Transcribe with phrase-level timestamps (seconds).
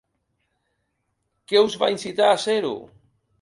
[1.51, 2.73] Què us va incitar a ser-ho?